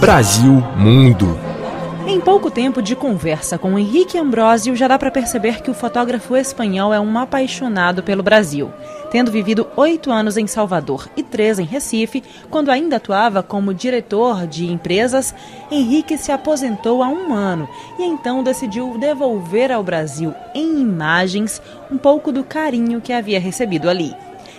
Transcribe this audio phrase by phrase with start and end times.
[0.00, 1.38] Brasil Mundo.
[2.06, 6.36] Em pouco tempo de conversa com Henrique Ambrosio, já dá para perceber que o fotógrafo
[6.36, 8.72] espanhol é um apaixonado pelo Brasil.
[9.12, 14.46] Tendo vivido oito anos em Salvador e três em Recife, quando ainda atuava como diretor
[14.48, 15.32] de empresas,
[15.70, 21.96] Henrique se aposentou há um ano e então decidiu devolver ao Brasil, em imagens, um
[21.96, 24.12] pouco do carinho que havia recebido ali.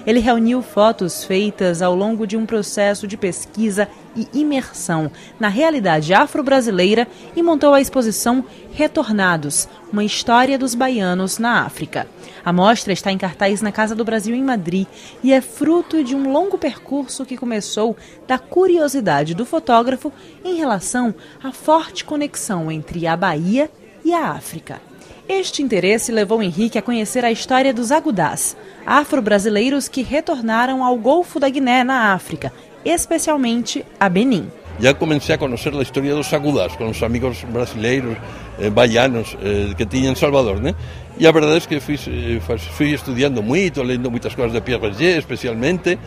[0.05, 6.13] Ele reuniu fotos feitas ao longo de um processo de pesquisa e imersão na realidade
[6.13, 12.07] afro-brasileira e montou a exposição Retornados, uma história dos baianos na África.
[12.43, 14.87] A mostra está em cartaz na Casa do Brasil em Madrid
[15.21, 17.95] e é fruto de um longo percurso que começou
[18.27, 20.11] da curiosidade do fotógrafo
[20.43, 23.69] em relação à forte conexão entre a Bahia
[24.03, 24.90] e a África.
[25.33, 31.39] Este interesse levou Henrique a conhecer a história dos agudás, afro-brasileiros que retornaram ao Golfo
[31.39, 32.51] da Guiné, na África,
[32.83, 34.51] especialmente a Benin.
[34.77, 38.17] Já comecei a conhecer a história dos agudás com os amigos brasileiros,
[38.59, 40.75] eh, baianos eh, que tinha em Salvador, né?
[41.21, 44.81] E a verdade é que fui, eh, fui estudando muito, lendo muitas coisas de Pierre
[44.81, 45.99] Berger, especialmente,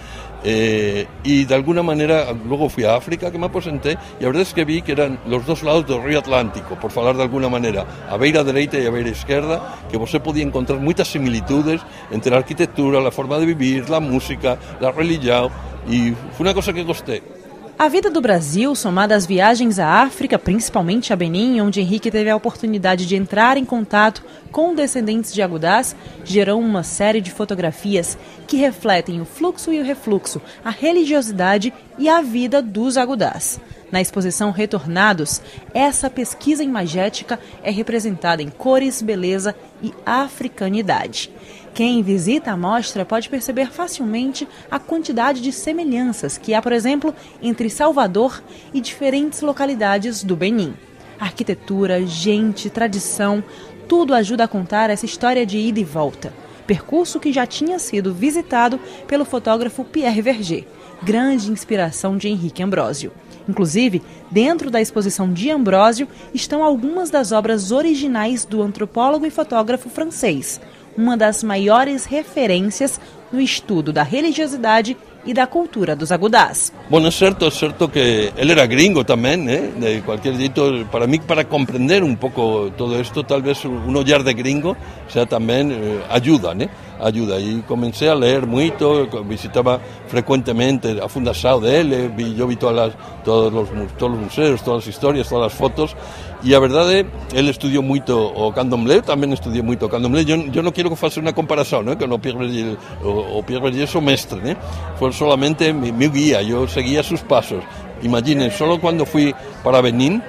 [0.45, 4.55] eh, de alguma maneira logo fui a África, que me aposenté, e a verdade é
[4.57, 7.87] que vi que eram os dois lados do Rio Atlântico, por falar de alguma maneira,
[8.11, 12.39] a beira direita e a beira esquerda, que você podia encontrar muitas similitudes entre a
[12.39, 15.49] arquitetura, a forma de viver, a música, a religião,
[15.87, 17.34] e foi uma coisa que gostei.
[17.77, 22.31] A vida do Brasil, somada às viagens à África, principalmente a Benin, onde Henrique teve
[22.31, 24.23] a oportunidade de entrar em contato
[24.53, 28.17] com descendentes de agudás, gerou uma série de fotografias
[28.47, 33.61] que refletem o fluxo e o refluxo, a religiosidade e a vida dos agudás.
[33.91, 35.41] Na exposição Retornados,
[35.73, 41.31] essa pesquisa imagética é representada em cores, beleza e africanidade.
[41.75, 47.13] Quem visita a mostra pode perceber facilmente a quantidade de semelhanças que há, por exemplo,
[47.43, 50.75] entre Salvador e diferentes localidades do Benin.
[51.19, 53.43] Arquitetura, gente, tradição,
[53.89, 56.33] tudo ajuda a contar essa história de ida e volta.
[56.67, 60.67] Percurso que já tinha sido visitado pelo fotógrafo Pierre Verger,
[61.03, 63.13] grande inspiração de Henrique Ambrosio.
[63.49, 69.89] Inclusive, dentro da exposição de Ambrosio estão algumas das obras originais do antropólogo e fotógrafo
[69.89, 70.61] francês,
[70.97, 73.01] uma das maiores referências
[73.33, 74.97] no estudo da religiosidade
[75.27, 76.73] e da cultura dos agudás.
[76.89, 79.73] Bom, é certo, é certo que ele era gringo também, né?
[79.77, 84.33] De qualquer jeito, para mim, para compreender um pouco todo isto, talvez um olhar de
[84.35, 84.77] gringo
[85.09, 86.69] já também eh, ajuda, né?
[87.01, 87.41] Ajuda.
[87.41, 92.95] E comecei a ler muito, visitava frequentemente a fundação dele, vi, eu vi todas as,
[93.25, 95.97] todos, os, todos os museus, todas as histórias, todas as fotos,
[96.43, 100.25] e a verdade, ele estudou muito o candomblé, também estudou muito o candomblé.
[100.29, 101.97] Eu, eu não quero fazer uma comparação, né?
[101.97, 104.57] que o Pierre Verdier, o, o Pierre Verdier é o mestre, né?
[104.97, 107.65] Foi solamente mi, mi guía, yo seguía sus pasos.
[108.03, 110.23] Imaginen, solo cuando fui para Benín,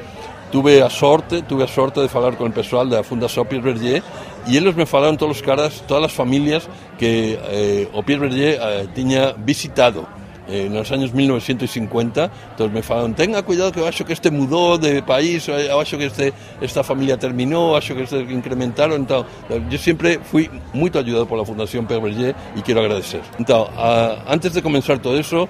[0.51, 4.03] tuve a sorte, tuve a sorte de falar con el pessoal da Fundación Pierre Verdier
[4.47, 8.59] e eles me falaron todos os caras, todas as familias que eh, o Pierre Verdier
[8.61, 10.07] eh, tiña visitado
[10.47, 15.01] eh, nos anos 1950, entonces me falaron, tenga cuidado que acho que este mudou de
[15.01, 20.50] país, acho que este, esta familia terminou, acho que este incrementaron, então, eu sempre fui
[20.73, 23.22] muito ajudado por la Fundación Pierre Berger e quero agradecer.
[23.39, 25.47] Então, a, antes de comenzar todo eso,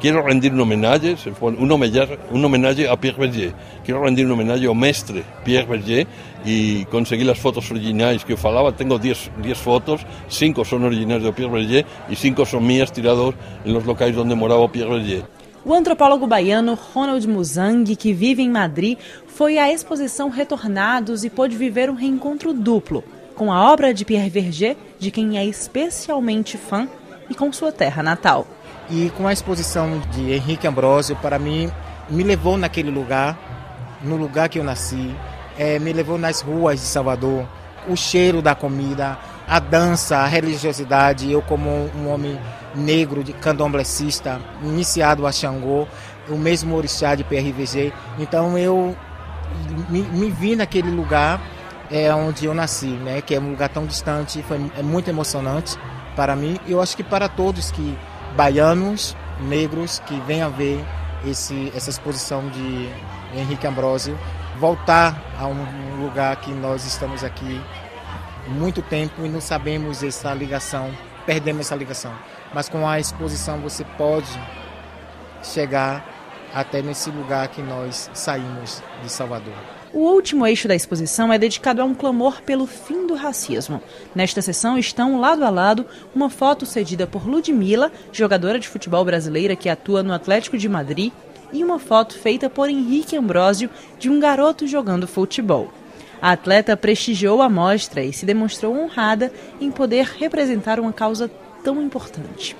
[0.00, 3.54] quiero rendir un homenaje, un homenaje, un homenaje a Pierre Berger.
[3.84, 6.06] Quiero rendir un homenaje ao mestre Pierre Berger
[6.44, 8.72] e conseguir as fotos originais que eu falava.
[8.72, 13.34] Tengo 10, 10 fotos, 5 son originais de Pierre Berger e 5 son mías tirados
[13.64, 15.24] en los locais onde morava Pierre Berger.
[15.64, 21.56] O antropólogo baiano Ronald Muzang, que vive em Madrid, foi à exposição Retornados e pôde
[21.56, 23.04] viver um reencontro duplo
[23.38, 26.88] com a obra de Pierre Verger, de quem é especialmente fã,
[27.30, 28.44] e com sua terra natal.
[28.90, 31.70] E com a exposição de Henrique Ambrosio, para mim,
[32.10, 33.38] me levou naquele lugar,
[34.02, 35.14] no lugar que eu nasci,
[35.58, 37.44] é, me levou nas ruas de Salvador,
[37.88, 41.30] o cheiro da comida, a dança, a religiosidade.
[41.30, 42.38] Eu, como um homem
[42.74, 45.86] negro, de candomblecista, iniciado a Xangô,
[46.28, 47.92] o mesmo orixá de PRVG.
[48.18, 48.96] Então eu
[49.88, 51.40] me, me vi naquele lugar
[51.90, 53.20] é, onde eu nasci, né?
[53.20, 55.76] que é um lugar tão distante, foi, é muito emocionante
[56.14, 56.58] para mim.
[56.66, 57.96] E eu acho que para todos que
[58.36, 60.84] baianos, negros que venham ver
[61.26, 62.88] esse, essa exposição de
[63.34, 64.18] Henrique Ambrosio,
[64.58, 67.60] voltar a um lugar que nós estamos aqui
[68.48, 70.90] muito tempo e não sabemos essa ligação,
[71.24, 72.12] perdemos essa ligação.
[72.52, 74.28] Mas com a exposição você pode
[75.42, 76.04] chegar
[76.52, 79.54] até nesse lugar que nós saímos de Salvador.
[79.92, 83.80] O último eixo da exposição é dedicado a um clamor pelo fim do racismo.
[84.14, 89.56] Nesta sessão estão, lado a lado, uma foto cedida por Ludmilla, jogadora de futebol brasileira
[89.56, 91.10] que atua no Atlético de Madrid,
[91.52, 95.72] e uma foto feita por Henrique Ambrosio de um garoto jogando futebol.
[96.20, 101.30] A atleta prestigiou a mostra e se demonstrou honrada em poder representar uma causa
[101.62, 102.56] tão importante.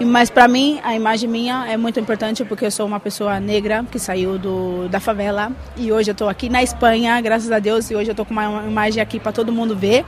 [0.00, 3.84] Mas para mim, a imagem minha é muito importante porque eu sou uma pessoa negra
[3.90, 7.90] que saiu do, da favela e hoje eu estou aqui na Espanha, graças a Deus,
[7.90, 10.04] e hoje eu estou com uma imagem aqui para todo mundo ver.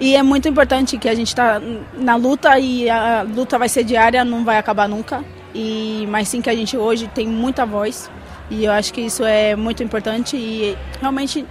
[0.00, 1.60] E é muito importante que a gente está
[1.94, 5.22] na luta e a luta vai ser diária, não vai acabar nunca.
[5.56, 8.10] E mas sim que a gente hoje tem muita voz.
[8.50, 10.36] E eu acho que isso é muito importante.
[10.36, 11.46] E realmente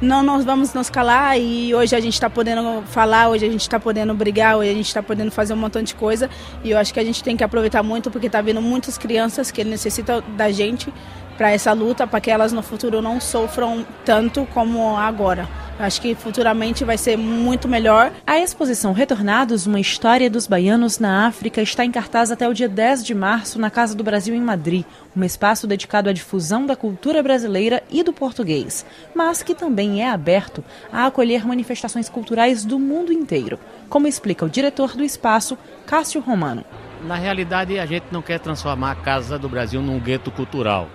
[0.00, 1.38] não nós vamos nos calar.
[1.40, 4.74] E hoje a gente está podendo falar, hoje a gente está podendo brigar, hoje a
[4.74, 6.28] gente está podendo fazer um montão de coisa.
[6.62, 9.50] E eu acho que a gente tem que aproveitar muito porque está vindo muitas crianças
[9.50, 10.92] que necessitam da gente
[11.36, 15.48] para essa luta, para que elas no futuro não sofram tanto como agora.
[15.78, 18.10] Acho que futuramente vai ser muito melhor.
[18.26, 22.68] A exposição Retornados, uma história dos baianos na África, está em cartaz até o dia
[22.68, 26.74] 10 de março na Casa do Brasil em Madrid, um espaço dedicado à difusão da
[26.74, 32.78] cultura brasileira e do português, mas que também é aberto a acolher manifestações culturais do
[32.78, 33.58] mundo inteiro,
[33.90, 36.64] como explica o diretor do espaço, Cássio Romano.
[37.06, 40.88] Na realidade, a gente não quer transformar a Casa do Brasil num gueto cultural,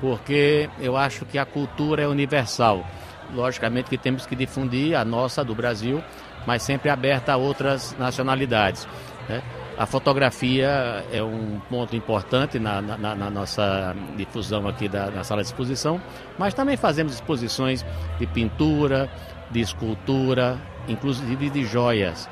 [0.00, 2.86] porque eu acho que a cultura é universal
[3.34, 6.02] logicamente que temos que difundir a nossa do Brasil,
[6.46, 8.86] mas sempre aberta a outras nacionalidades.
[9.28, 9.42] Né?
[9.78, 15.42] A fotografia é um ponto importante na, na, na nossa difusão aqui da, na sala
[15.42, 16.00] de exposição,
[16.38, 17.84] mas também fazemos exposições
[18.18, 19.10] de pintura,
[19.50, 22.28] de escultura, inclusive de joias.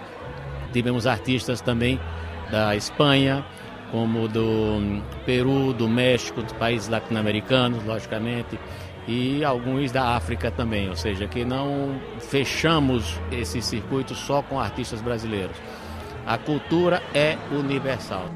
[0.73, 1.99] Tivemos artistas também
[2.50, 3.44] da Espanha,
[3.91, 8.58] como do Peru, do México, dos países latino-americanos, logicamente
[9.06, 15.00] e alguns da África também, ou seja, que não fechamos esse circuito só com artistas
[15.00, 15.56] brasileiros.
[16.26, 18.26] A cultura é universal.